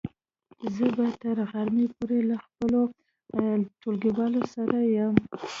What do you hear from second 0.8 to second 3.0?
به تر غرمې پورې له خپلو